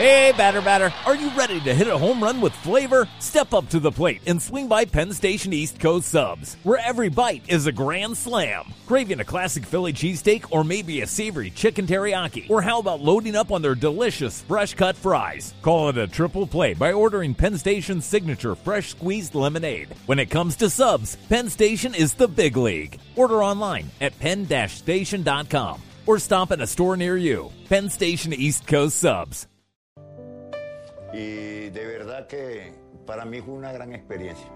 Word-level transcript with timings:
Hey, 0.00 0.32
batter, 0.34 0.62
batter, 0.62 0.94
are 1.04 1.14
you 1.14 1.28
ready 1.32 1.60
to 1.60 1.74
hit 1.74 1.86
a 1.86 1.98
home 1.98 2.22
run 2.22 2.40
with 2.40 2.54
flavor? 2.54 3.06
Step 3.18 3.52
up 3.52 3.68
to 3.68 3.78
the 3.78 3.92
plate 3.92 4.22
and 4.26 4.40
swing 4.40 4.66
by 4.66 4.86
Penn 4.86 5.12
Station 5.12 5.52
East 5.52 5.78
Coast 5.78 6.08
Subs, 6.08 6.56
where 6.62 6.78
every 6.78 7.10
bite 7.10 7.42
is 7.48 7.66
a 7.66 7.72
grand 7.72 8.16
slam. 8.16 8.64
Craving 8.86 9.20
a 9.20 9.26
classic 9.26 9.62
Philly 9.66 9.92
cheesesteak 9.92 10.46
or 10.52 10.64
maybe 10.64 11.02
a 11.02 11.06
savory 11.06 11.50
chicken 11.50 11.86
teriyaki? 11.86 12.48
Or 12.48 12.62
how 12.62 12.78
about 12.78 13.02
loading 13.02 13.36
up 13.36 13.52
on 13.52 13.60
their 13.60 13.74
delicious 13.74 14.40
fresh 14.40 14.72
cut 14.72 14.96
fries? 14.96 15.52
Call 15.60 15.90
it 15.90 15.98
a 15.98 16.06
triple 16.06 16.46
play 16.46 16.72
by 16.72 16.94
ordering 16.94 17.34
Penn 17.34 17.58
Station's 17.58 18.06
signature 18.06 18.54
fresh 18.54 18.92
squeezed 18.92 19.34
lemonade. 19.34 19.94
When 20.06 20.18
it 20.18 20.30
comes 20.30 20.56
to 20.56 20.70
subs, 20.70 21.16
Penn 21.28 21.50
Station 21.50 21.94
is 21.94 22.14
the 22.14 22.26
big 22.26 22.56
league. 22.56 22.98
Order 23.16 23.44
online 23.44 23.90
at 24.00 24.18
penn-station.com 24.18 25.82
or 26.06 26.18
stop 26.18 26.52
at 26.52 26.62
a 26.62 26.66
store 26.66 26.96
near 26.96 27.18
you. 27.18 27.52
Penn 27.68 27.90
Station 27.90 28.32
East 28.32 28.66
Coast 28.66 28.96
Subs. 28.96 29.46
Y 31.12 31.70
de 31.70 31.86
verdad 31.86 32.26
que 32.26 32.72
para 33.06 33.24
mí 33.24 33.40
fue 33.40 33.54
una 33.54 33.72
gran 33.72 33.92
experiencia. 33.92 34.46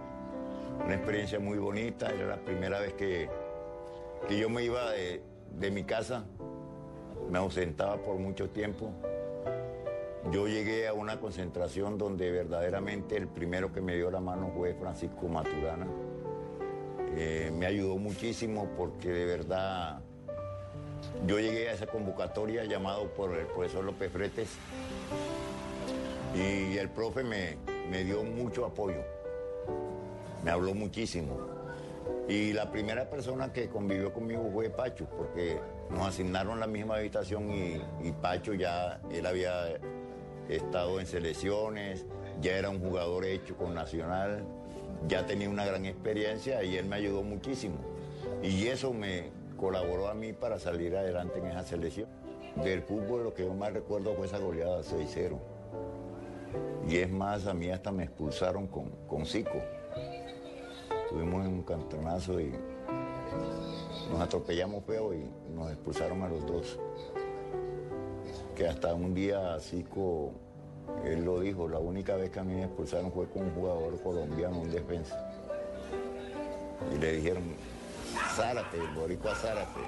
Una 0.84 0.94
experiencia 0.94 1.38
muy 1.40 1.58
bonita. 1.58 2.10
Era 2.10 2.26
la 2.26 2.36
primera 2.36 2.80
vez 2.80 2.94
que, 2.94 3.28
que 4.28 4.38
yo 4.38 4.48
me 4.48 4.64
iba 4.64 4.90
de, 4.92 5.22
de 5.58 5.70
mi 5.70 5.84
casa. 5.84 6.24
Me 7.30 7.38
ausentaba 7.38 7.96
por 7.96 8.16
mucho 8.18 8.50
tiempo. 8.50 8.92
Yo 10.30 10.48
llegué 10.48 10.88
a 10.88 10.94
una 10.94 11.20
concentración 11.20 11.98
donde 11.98 12.30
verdaderamente 12.30 13.16
el 13.16 13.28
primero 13.28 13.72
que 13.72 13.80
me 13.80 13.94
dio 13.94 14.10
la 14.10 14.20
mano 14.20 14.50
fue 14.56 14.74
Francisco 14.74 15.28
Maturana. 15.28 15.86
Eh, 17.16 17.52
me 17.56 17.66
ayudó 17.66 17.96
muchísimo 17.96 18.68
porque 18.76 19.10
de 19.10 19.26
verdad 19.26 20.00
yo 21.26 21.38
llegué 21.38 21.68
a 21.68 21.72
esa 21.72 21.86
convocatoria 21.86 22.64
llamado 22.64 23.08
por 23.08 23.36
el 23.36 23.46
profesor 23.46 23.84
López 23.84 24.10
Fretes 24.10 24.48
y 26.34 26.76
el 26.76 26.90
profe 26.90 27.22
me, 27.22 27.56
me 27.90 28.04
dio 28.04 28.22
mucho 28.24 28.66
apoyo, 28.66 29.02
me 30.42 30.50
habló 30.50 30.74
muchísimo. 30.74 31.38
Y 32.28 32.52
la 32.52 32.70
primera 32.70 33.08
persona 33.08 33.52
que 33.52 33.68
convivió 33.68 34.12
conmigo 34.12 34.50
fue 34.52 34.70
Pacho, 34.70 35.06
porque 35.16 35.58
nos 35.90 36.08
asignaron 36.08 36.58
la 36.58 36.66
misma 36.66 36.96
habitación 36.96 37.50
y, 37.50 37.82
y 38.02 38.12
Pacho 38.12 38.54
ya, 38.54 39.00
él 39.12 39.26
había 39.26 39.78
estado 40.48 41.00
en 41.00 41.06
selecciones, 41.06 42.06
ya 42.40 42.56
era 42.56 42.70
un 42.70 42.80
jugador 42.80 43.24
hecho 43.24 43.56
con 43.56 43.74
Nacional, 43.74 44.44
ya 45.06 45.26
tenía 45.26 45.48
una 45.48 45.64
gran 45.64 45.84
experiencia 45.84 46.62
y 46.62 46.76
él 46.76 46.86
me 46.86 46.96
ayudó 46.96 47.22
muchísimo. 47.22 47.76
Y 48.42 48.66
eso 48.66 48.92
me 48.92 49.30
colaboró 49.56 50.08
a 50.08 50.14
mí 50.14 50.32
para 50.32 50.58
salir 50.58 50.96
adelante 50.96 51.38
en 51.38 51.46
esa 51.46 51.62
selección. 51.62 52.08
Del 52.62 52.82
fútbol 52.82 53.24
lo 53.24 53.34
que 53.34 53.44
yo 53.44 53.54
más 53.54 53.72
recuerdo 53.72 54.14
fue 54.14 54.26
esa 54.26 54.38
goleada 54.38 54.82
6-0. 54.82 55.53
Y 56.88 56.98
es 56.98 57.10
más, 57.10 57.46
a 57.46 57.54
mí 57.54 57.70
hasta 57.70 57.90
me 57.92 58.04
expulsaron 58.04 58.66
con, 58.66 58.90
con 59.08 59.24
Zico. 59.24 59.62
Estuvimos 61.04 61.46
en 61.46 61.52
un 61.54 61.62
cantonazo 61.62 62.40
y 62.40 62.52
nos 64.10 64.20
atropellamos 64.20 64.84
feo 64.84 65.14
y 65.14 65.24
nos 65.54 65.70
expulsaron 65.70 66.22
a 66.22 66.28
los 66.28 66.46
dos. 66.46 66.78
Que 68.54 68.68
hasta 68.68 68.94
un 68.94 69.14
día 69.14 69.58
Zico, 69.60 70.32
él 71.04 71.24
lo 71.24 71.40
dijo, 71.40 71.68
la 71.68 71.78
única 71.78 72.16
vez 72.16 72.30
que 72.30 72.40
a 72.40 72.44
mí 72.44 72.54
me 72.54 72.64
expulsaron 72.64 73.10
fue 73.12 73.26
con 73.28 73.44
un 73.44 73.54
jugador 73.54 74.00
colombiano, 74.02 74.60
un 74.60 74.70
defensa. 74.70 75.30
Y 76.94 76.98
le 76.98 77.12
dijeron, 77.16 77.42
Zárate, 78.36 78.78
Boricua 78.94 79.34
Zárate. 79.34 79.80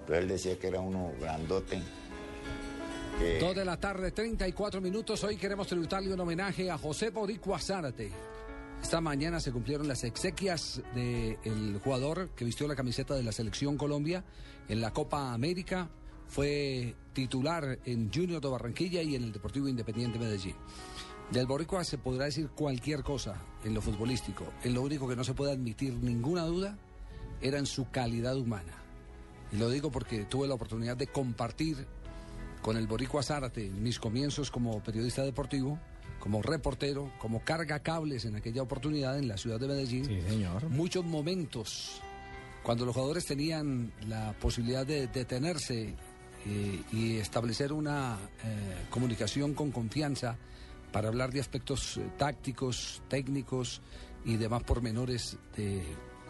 Entonces 0.00 0.22
él 0.22 0.28
decía 0.28 0.58
que 0.58 0.68
era 0.68 0.80
uno 0.80 1.12
grandote. 1.20 1.82
Que- 3.18 3.38
Dos 3.40 3.54
de 3.54 3.64
la 3.64 3.78
tarde, 3.78 4.10
34 4.12 4.80
minutos. 4.80 5.22
Hoy 5.24 5.36
queremos 5.36 5.66
tributarle 5.66 6.12
un 6.12 6.20
homenaje 6.20 6.70
a 6.70 6.78
José 6.78 7.10
Boricua 7.10 7.58
Zárate. 7.58 8.10
Esta 8.82 9.00
mañana 9.00 9.40
se 9.40 9.50
cumplieron 9.50 9.88
las 9.88 10.04
exequias 10.04 10.80
del 10.94 11.80
jugador 11.82 12.30
que 12.36 12.44
vistió 12.44 12.68
la 12.68 12.76
camiseta 12.76 13.14
de 13.14 13.24
la 13.24 13.32
Selección 13.32 13.76
Colombia 13.76 14.24
en 14.68 14.80
la 14.80 14.92
Copa 14.92 15.32
América. 15.32 15.88
Fue 16.28 16.94
titular 17.12 17.78
en 17.84 18.12
Junior 18.12 18.40
de 18.40 18.48
Barranquilla 18.48 19.02
y 19.02 19.16
en 19.16 19.24
el 19.24 19.32
Deportivo 19.32 19.66
Independiente 19.66 20.18
Medellín. 20.18 20.54
Del 21.32 21.46
Boricua 21.46 21.82
se 21.84 21.98
podrá 21.98 22.26
decir 22.26 22.50
cualquier 22.50 23.02
cosa 23.02 23.42
en 23.64 23.74
lo 23.74 23.82
futbolístico. 23.82 24.44
En 24.62 24.74
lo 24.74 24.82
único 24.82 25.08
que 25.08 25.16
no 25.16 25.24
se 25.24 25.34
puede 25.34 25.52
admitir 25.52 25.94
ninguna 25.94 26.44
duda 26.44 26.78
era 27.40 27.58
en 27.58 27.66
su 27.66 27.90
calidad 27.90 28.36
humana. 28.36 28.74
Y 29.52 29.56
lo 29.56 29.70
digo 29.70 29.90
porque 29.90 30.24
tuve 30.26 30.46
la 30.46 30.54
oportunidad 30.54 30.96
de 30.96 31.06
compartir 31.08 31.86
con 32.62 32.76
el 32.76 32.86
Boricua 32.86 33.22
Zárate 33.22 33.66
en 33.66 33.82
mis 33.82 33.98
comienzos 33.98 34.50
como 34.50 34.82
periodista 34.82 35.22
deportivo, 35.22 35.78
como 36.20 36.42
reportero, 36.42 37.12
como 37.18 37.42
carga 37.44 37.80
cables 37.80 38.24
en 38.24 38.36
aquella 38.36 38.62
oportunidad 38.62 39.18
en 39.18 39.28
la 39.28 39.36
ciudad 39.36 39.60
de 39.60 39.68
Medellín. 39.68 40.04
Sí, 40.04 40.20
señor. 40.28 40.68
Muchos 40.68 41.04
momentos 41.04 42.02
cuando 42.62 42.84
los 42.84 42.94
jugadores 42.94 43.24
tenían 43.24 43.92
la 44.06 44.34
posibilidad 44.34 44.86
de 44.86 45.06
detenerse 45.06 45.94
eh, 46.46 46.82
y 46.92 47.16
establecer 47.16 47.72
una 47.72 48.18
eh, 48.44 48.86
comunicación 48.90 49.54
con 49.54 49.70
confianza 49.70 50.36
para 50.92 51.08
hablar 51.08 51.32
de 51.32 51.40
aspectos 51.40 51.96
eh, 51.96 52.02
tácticos, 52.16 53.02
técnicos 53.08 53.80
y 54.24 54.36
demás 54.36 54.64
pormenores 54.64 55.38
de 55.56 55.82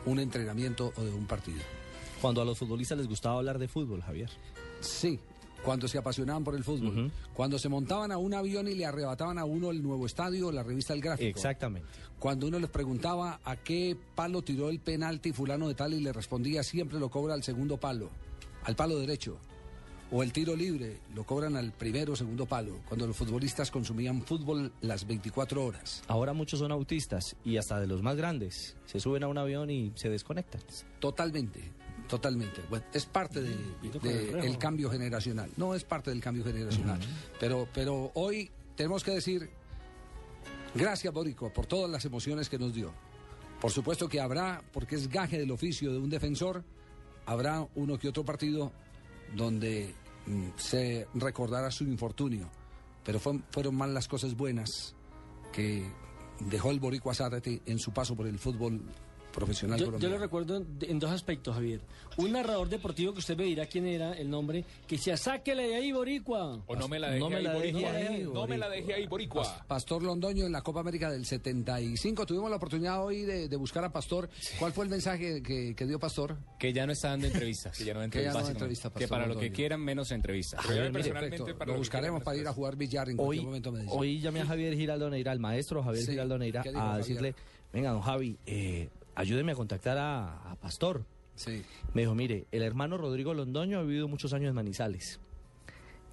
un 0.07 0.21
entrenamiento 0.21 0.93
o 0.97 1.03
de 1.03 1.13
un 1.13 1.27
partido. 1.27 1.61
Cuando 2.21 2.43
a 2.43 2.45
los 2.45 2.59
futbolistas 2.59 2.99
les 2.99 3.09
gustaba 3.09 3.37
hablar 3.37 3.59
de 3.59 3.69
fútbol, 3.69 4.03
Javier. 4.03 4.31
Sí, 4.81 5.19
cuando 5.65 5.89
se 5.89 5.99
apasionaban 5.99 6.45
por 6.45 6.55
el 6.55 6.65
fútbol. 6.65 7.11
Cuando 7.35 7.59
se 7.59 7.69
montaban 7.69 8.13
a 8.13 8.19
un 8.19 8.35
avión 8.35 8.69
y 8.69 8.75
le 8.75 8.87
arrebataban 8.87 9.39
a 9.39 9.45
uno 9.45 9.71
el 9.71 9.83
nuevo 9.83 10.07
estadio, 10.07 10.53
la 10.53 10.63
revista 10.63 10.95
El 10.95 11.01
Gráfico. 11.01 11.29
Exactamente. 11.29 11.89
Cuando 12.19 12.47
uno 12.47 12.59
les 12.59 12.71
preguntaba 12.71 13.41
a 13.45 13.57
qué 13.57 13.97
palo 14.15 14.43
tiró 14.43 14.71
el 14.71 14.81
penalti 14.81 15.33
fulano 15.33 15.69
de 15.69 15.75
tal 15.75 15.95
y 15.95 16.01
le 16.01 16.13
respondía 16.13 16.63
siempre 16.63 16.99
lo 16.99 17.11
cobra 17.11 17.35
al 17.35 17.43
segundo 17.43 17.77
palo, 17.77 18.11
al 18.65 18.77
palo 18.77 18.99
derecho. 18.99 19.39
O 20.11 20.23
el 20.23 20.33
tiro 20.33 20.57
libre 20.57 21.01
lo 21.15 21.25
cobran 21.25 21.55
al 21.55 21.73
primero 21.73 22.15
o 22.15 22.17
segundo 22.17 22.47
palo, 22.47 22.81
cuando 22.89 23.07
los 23.07 23.15
futbolistas 23.15 23.71
consumían 23.71 24.23
fútbol 24.23 24.73
las 24.81 25.07
24 25.07 25.63
horas. 25.63 26.03
Ahora 26.09 26.33
muchos 26.33 26.61
son 26.61 26.73
autistas 26.73 27.37
y 27.45 27.59
hasta 27.59 27.79
de 27.79 27.87
los 27.87 28.03
más 28.03 28.17
grandes. 28.17 28.75
Se 28.87 29.01
suben 29.01 29.23
a 29.25 29.29
un 29.29 29.37
avión 29.37 29.69
y 29.69 29.93
se 29.97 30.09
desconectan. 30.09 30.63
Totalmente, 30.99 31.61
totalmente. 32.09 32.63
Bueno, 32.69 32.85
es 32.93 33.07
parte 33.07 33.41
del 33.43 33.59
de, 34.03 34.41
el 34.41 34.59
cambio 34.59 34.91
generacional. 34.91 35.51
No 35.57 35.75
es 35.75 35.85
parte 35.85 36.11
del 36.11 36.21
cambio 36.21 36.43
generacional. 36.45 36.99
pero, 37.39 37.69
pero 37.73 38.11
hoy 38.15 38.51
tenemos 38.77 39.05
que 39.05 39.13
decir, 39.13 39.49
gracias 40.75 41.13
Borico 41.13 41.53
por 41.53 41.67
todas 41.67 41.91
las 41.91 42.05
emociones 42.05 42.49
que 42.49 42.59
nos 42.59 42.73
dio. 42.75 42.93
Por 43.61 43.71
supuesto 43.73 44.09
que 44.09 44.21
habrá, 44.21 44.63
porque 44.73 44.95
es 44.97 45.09
gaje 45.09 45.39
del 45.39 45.51
oficio 45.51 45.93
de 45.93 45.99
un 45.99 46.09
defensor, 46.11 46.65
habrá 47.27 47.67
uno 47.75 47.99
que 47.99 48.09
otro 48.09 48.25
partido 48.25 48.73
donde 49.35 49.93
mm, 50.27 50.49
se 50.57 51.07
recordará 51.15 51.71
su 51.71 51.85
infortunio. 51.85 52.49
Pero 53.05 53.19
fue- 53.19 53.41
fueron 53.51 53.75
más 53.75 53.89
las 53.91 54.07
cosas 54.07 54.37
buenas 54.37 54.95
que 55.53 55.91
dejó 56.41 56.71
el 56.71 56.79
Boricua 56.79 57.15
Zárate 57.15 57.63
en 57.67 57.79
su 57.79 57.91
paso 57.93 58.15
por 58.15 58.27
el 58.29 58.39
fútbol 58.39 58.81
profesional 59.33 59.79
Yo, 59.79 59.99
yo 59.99 60.09
lo 60.09 60.19
recuerdo 60.19 60.57
en, 60.81 60.99
dos 60.99 61.11
aspectos, 61.11 61.55
Javier. 61.55 61.81
Un 62.17 62.33
narrador 62.33 62.69
deportivo 62.69 63.13
que 63.13 63.21
usted 63.21 63.37
me 63.37 63.45
dirá 63.45 63.67
quién 63.67 63.87
era, 63.87 64.13
el 64.15 64.29
nombre, 64.29 64.65
que 64.87 64.97
decía, 64.97 65.17
sáquele 65.17 65.69
de 65.69 65.75
ahí, 65.77 65.93
Boricua. 65.93 66.61
O 66.67 66.75
no 66.75 66.89
me 66.89 66.99
la 66.99 67.09
deje 67.11 67.21
No 67.21 67.31
me 67.31 67.37
ahí, 67.37 67.43
la 67.45 67.53
deje 67.55 67.73
Boricua. 67.73 67.91
ahí, 67.93 68.29
No 68.33 68.47
me 68.47 68.59
la 68.59 68.69
deje 68.69 68.95
ahí, 68.95 69.07
Boricua. 69.07 69.65
Pastor 69.69 70.03
Londoño 70.03 70.45
en 70.47 70.53
la 70.53 70.63
Copa 70.63 70.81
América 70.81 71.11
del 71.11 71.25
75. 71.25 72.27
Tuvimos 72.27 72.51
la 72.51 72.57
oportunidad 72.57 73.05
hoy 73.05 73.23
de, 73.23 73.49
de 73.49 73.57
buscar 73.57 73.85
a 73.85 73.93
Pastor. 73.93 74.29
¿Cuál 74.59 74.73
fue 74.73 74.85
el 74.85 74.91
mensaje 74.91 75.43
que, 75.43 75.75
que 75.77 75.87
dio 75.87 75.99
Pastor? 76.01 76.37
Que 76.59 76.73
ya 76.73 76.87
no 76.87 76.93
está 76.93 77.11
dando 77.11 77.27
entrevistas. 77.27 77.77
Que 77.79 77.85
ya 77.85 77.95
no 77.95 78.01
da 78.01 78.09
Que 78.09 78.23
ya 78.25 78.33
no 78.33 78.49
entrevista, 78.49 78.91
Que 78.91 79.07
para 79.07 79.23
lo 79.27 79.35
que 79.35 79.41
Londoño. 79.43 79.55
quieran, 79.57 79.81
menos 79.81 80.11
entrevistas. 80.11 80.61
Javier, 80.65 80.91
Perfecto. 80.93 81.57
para 81.57 81.73
Lo 81.73 81.79
buscaremos 81.79 82.23
para 82.25 82.37
ir 82.37 82.41
a 82.41 82.45
después. 82.51 82.57
jugar 82.57 82.77
billar 82.77 83.09
en 83.11 83.17
Hoy, 83.21 83.25
cualquier 83.27 83.47
momento. 83.47 83.69
a 83.69 83.73
Medellín. 83.73 83.93
hoy 83.97 84.21
llamé 84.21 84.41
a 84.41 84.47
Javier 84.47 84.75
Giraldo 84.75 85.11
Neira, 85.11 85.31
al 85.33 85.39
maestro 85.39 85.83
Javier 85.83 86.05
Sí. 86.05 86.11
Giraldo 86.13 86.39
Neira, 86.39 86.63
¿Qué 86.63 86.71
dijo 86.71 86.81
a 86.81 86.87
Javier? 86.87 87.05
decirle, 87.07 87.35
venga, 87.73 87.91
don 87.91 88.01
Javi, 88.03 88.39
eh, 88.47 88.89
ayúdeme 89.19 89.53
a 89.53 89.55
contactar 89.57 89.99
a, 89.99 90.51
a 90.51 90.55
Pastor. 90.57 91.05
Sí. 91.35 91.63
Me 91.93 92.03
dijo, 92.03 92.15
mire, 92.15 92.47
el 92.53 92.63
hermano 92.63 92.97
Rodrigo 92.97 93.35
Londoño 93.35 93.81
ha 93.81 93.83
vivido 93.83 94.07
muchos 94.07 94.33
años 94.33 94.49
en 94.49 94.55
Manizales. 94.55 95.19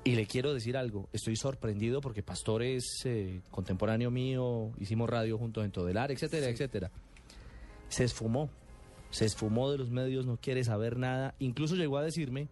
Y 0.04 0.16
le 0.16 0.26
quiero 0.26 0.54
decir 0.54 0.76
algo, 0.76 1.08
estoy 1.14 1.36
sorprendido 1.36 2.02
porque 2.02 2.24
Pastor 2.24 2.64
es 2.64 3.02
eh, 3.06 3.42
contemporáneo 3.52 4.12
mío, 4.12 4.72
hicimos 4.80 5.10
radio 5.10 5.38
juntos 5.38 5.66
en 5.66 5.72
Todelar, 5.72 6.12
etcétera, 6.12 6.48
etcétera. 6.48 6.92
Se 7.90 8.04
esfumó, 8.04 8.50
se 9.12 9.26
esfumó 9.26 9.72
de 9.72 9.78
los 9.78 9.92
medios, 9.92 10.26
no 10.26 10.38
quiere 10.38 10.64
saber 10.64 10.98
nada. 10.98 11.36
Incluso 11.40 11.76
llegó 11.76 11.98
a 11.98 12.04
decirme, 12.04 12.50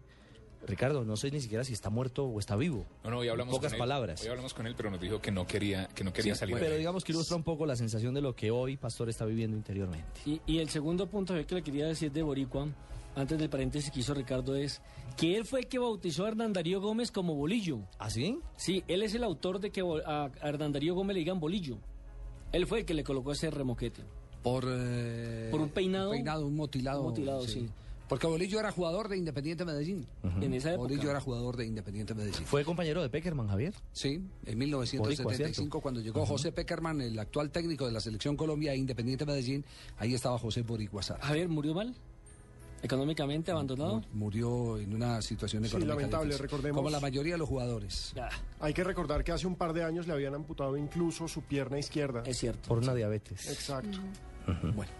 Ricardo, 0.66 1.04
no 1.04 1.16
sé 1.16 1.30
ni 1.30 1.40
siquiera 1.40 1.64
si 1.64 1.72
está 1.72 1.90
muerto 1.90 2.24
o 2.24 2.38
está 2.38 2.56
vivo. 2.56 2.84
No, 3.04 3.10
no, 3.10 3.18
hoy 3.18 3.28
hablamos 3.28 3.54
Pocas 3.54 3.72
con 3.72 3.74
él. 3.76 3.78
palabras. 3.78 4.22
Hoy 4.22 4.28
hablamos 4.28 4.54
con 4.54 4.66
él, 4.66 4.74
pero 4.76 4.90
nos 4.90 5.00
dijo 5.00 5.20
que 5.20 5.30
no 5.30 5.46
quería, 5.46 5.88
que 5.88 6.04
no 6.04 6.12
quería 6.12 6.34
salir. 6.34 6.56
Pero 6.58 6.76
digamos 6.76 7.04
que 7.04 7.12
ilustra 7.12 7.36
un 7.36 7.42
poco 7.42 7.66
la 7.66 7.76
sensación 7.76 8.14
de 8.14 8.20
lo 8.20 8.34
que 8.34 8.50
hoy 8.50 8.76
Pastor 8.76 9.08
está 9.08 9.24
viviendo 9.24 9.56
interiormente. 9.56 10.20
Y, 10.26 10.40
y 10.46 10.58
el 10.58 10.68
segundo 10.70 11.06
punto 11.06 11.34
que 11.46 11.54
le 11.54 11.62
quería 11.62 11.86
decir 11.86 12.12
de 12.12 12.22
Boricua 12.22 12.68
antes 13.16 13.38
del 13.38 13.48
paréntesis 13.48 13.90
que 13.90 14.00
hizo 14.00 14.12
Ricardo, 14.14 14.56
es 14.56 14.80
que 15.16 15.36
él 15.36 15.44
fue 15.44 15.60
el 15.60 15.66
que 15.68 15.78
bautizó 15.78 16.24
a 16.24 16.28
Hernán 16.28 16.52
Darío 16.52 16.80
Gómez 16.80 17.10
como 17.12 17.34
Bolillo. 17.34 17.80
¿Ah, 17.98 18.10
sí? 18.10 18.40
Sí, 18.56 18.82
él 18.88 19.02
es 19.02 19.14
el 19.14 19.22
autor 19.22 19.60
de 19.60 19.70
que 19.70 19.82
a 20.06 20.30
Hernán 20.42 20.72
Darío 20.72 20.94
Gómez 20.94 21.14
le 21.14 21.20
digan 21.20 21.38
Bolillo. 21.38 21.78
Él 22.52 22.66
fue 22.66 22.80
el 22.80 22.84
que 22.84 22.94
le 22.94 23.04
colocó 23.04 23.32
ese 23.32 23.50
remoquete. 23.50 24.02
Por, 24.42 24.64
eh, 24.68 25.48
Por 25.50 25.60
un 25.60 25.70
peinado. 25.70 26.10
Un 26.10 26.16
peinado, 26.16 26.46
un 26.46 26.56
motilado. 26.56 27.00
Un 27.00 27.06
motilado, 27.08 27.46
sí. 27.46 27.68
Porque 28.08 28.26
Bolillo 28.26 28.60
era 28.60 28.70
jugador 28.70 29.08
de 29.08 29.16
Independiente 29.16 29.64
Medellín. 29.64 30.06
En 30.40 30.52
esa 30.54 30.70
época. 30.74 30.88
Bolillo 30.88 31.10
era 31.10 31.20
jugador 31.20 31.56
de 31.56 31.66
Independiente 31.66 32.14
Medellín. 32.14 32.44
Fue 32.44 32.62
compañero 32.64 33.00
de 33.02 33.08
Peckerman, 33.08 33.48
Javier. 33.48 33.74
Sí, 33.92 34.10
en 34.14 34.22
Boricua, 34.24 34.56
1975, 34.84 35.54
¿cierto? 35.54 35.80
cuando 35.80 36.00
llegó 36.00 36.26
José 36.26 36.52
Peckerman, 36.52 37.00
el 37.00 37.18
actual 37.18 37.50
técnico 37.50 37.86
de 37.86 37.92
la 37.92 38.00
selección 38.00 38.36
Colombia 38.36 38.72
e 38.72 38.76
Independiente 38.76 39.24
Medellín, 39.24 39.64
ahí 39.98 40.14
estaba 40.14 40.38
José 40.38 40.62
Boricua 40.62 41.02
Sara. 41.02 41.24
Javier 41.24 41.48
murió 41.48 41.72
mal, 41.74 41.94
económicamente 42.82 43.50
abandonado. 43.50 43.96
Mu- 44.12 44.24
Murió 44.24 44.78
en 44.78 44.94
una 44.94 45.22
situación 45.22 45.62
Sí, 45.62 45.68
económica 45.68 45.94
lamentable, 45.94 46.26
difícil, 46.26 46.42
recordemos. 46.44 46.76
Como 46.76 46.90
la 46.90 47.00
mayoría 47.00 47.32
de 47.34 47.38
los 47.38 47.48
jugadores. 47.48 48.14
Hay 48.60 48.74
que 48.74 48.84
recordar 48.84 49.24
que 49.24 49.32
hace 49.32 49.46
un 49.46 49.56
par 49.56 49.72
de 49.72 49.82
años 49.84 50.06
le 50.06 50.12
habían 50.12 50.34
amputado 50.34 50.76
incluso 50.76 51.26
su 51.28 51.42
pierna 51.42 51.78
izquierda. 51.78 52.22
es 52.26 52.36
cierto. 52.38 52.68
Por 52.68 52.78
una 52.78 52.94
diabetes. 52.94 53.48
Exacto. 53.48 53.98
Bueno, 54.74 54.92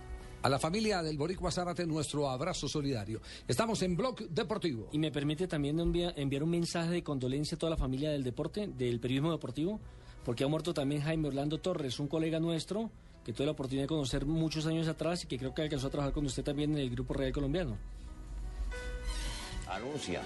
a 0.45 0.49
la 0.51 0.59
familia 0.59 1.03
del 1.03 1.17
Boricua 1.17 1.51
Zárate 1.51 1.87
nuestro 1.87 2.29
abrazo 2.29 2.69
solidario. 2.69 3.19
Estamos 3.49 3.81
en 3.81 3.97
Blog 3.97 4.29
Deportivo. 4.29 4.91
Y 4.93 4.99
me 4.99 5.11
permite 5.11 5.49
también 5.49 5.79
envia- 5.81 6.13
enviar 6.17 6.43
un 6.43 6.51
mensaje 6.51 6.91
de 6.91 7.03
condolencia 7.03 7.57
a 7.57 7.59
toda 7.59 7.71
la 7.71 7.79
familia 7.79 8.11
del 8.11 8.23
deporte, 8.23 8.67
del 8.67 9.01
periodismo 9.01 9.33
deportivo, 9.33 9.81
porque 10.23 10.45
ha 10.45 10.47
muerto 10.49 10.75
también 10.75 11.01
Jaime 11.01 11.29
Orlando 11.29 11.57
Torres, 11.61 11.99
un 11.99 12.09
colega 12.09 12.41
nuestro 12.41 12.91
que 13.25 13.33
tuve 13.33 13.47
la 13.47 13.53
oportunidad 13.53 13.85
de 13.85 13.89
conocer 13.89 14.27
muchos 14.27 14.67
años 14.67 14.87
atrás 14.87 15.25
y 15.25 15.27
que 15.27 15.39
creo 15.39 15.55
que 15.55 15.63
alcanzó 15.63 15.87
a 15.87 15.91
trabajar 15.91 16.13
con 16.13 16.27
usted 16.27 16.45
también 16.45 16.73
en 16.73 16.79
el 16.79 16.91
Grupo 16.91 17.15
Real 17.15 17.33
Colombiano. 17.33 17.79
anuncia 19.67 20.21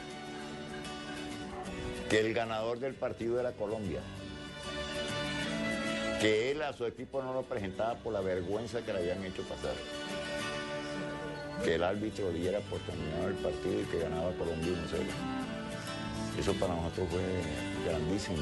que 2.10 2.18
el 2.18 2.34
ganador 2.34 2.80
del 2.80 2.94
partido 2.94 3.38
era 3.38 3.52
Colombia. 3.52 4.00
Que 6.20 6.50
él 6.50 6.62
a 6.62 6.72
su 6.72 6.84
equipo 6.84 7.22
no 7.22 7.32
lo 7.32 7.42
presentaba 7.42 7.94
por 7.94 8.12
la 8.12 8.20
vergüenza 8.20 8.82
que 8.82 8.92
le 8.92 8.98
habían 8.98 9.24
hecho 9.24 9.42
pasar. 9.44 9.74
Que 11.62 11.76
el 11.76 11.84
árbitro 11.84 12.32
diera 12.32 12.58
por 12.60 12.80
terminado 12.80 13.28
el 13.28 13.34
partido 13.36 13.80
y 13.80 13.84
que 13.84 14.00
ganaba 14.00 14.32
Colombia 14.32 14.72
1-0. 14.72 16.40
Eso 16.40 16.54
para 16.54 16.74
nosotros 16.74 17.08
fue 17.10 17.20
grandísimo, 17.88 18.38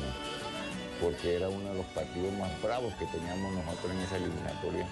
porque 1.02 1.36
era 1.36 1.48
uno 1.48 1.70
de 1.70 1.76
los 1.76 1.86
partidos 1.86 2.32
más 2.34 2.50
bravos 2.62 2.94
que 2.94 3.06
teníamos 3.06 3.52
nosotros 3.52 3.92
en 3.92 4.00
esa 4.00 4.16
eliminatoria 4.16 4.86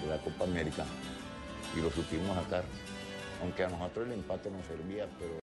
de 0.00 0.06
la 0.06 0.18
Copa 0.18 0.44
América. 0.44 0.84
Y 1.76 1.80
lo 1.82 1.90
supimos 1.90 2.34
sacar. 2.44 2.64
Aunque 3.42 3.64
a 3.64 3.68
nosotros 3.68 4.06
el 4.06 4.14
empate 4.14 4.50
nos 4.50 4.64
servía, 4.66 5.06
pero... 5.18 5.32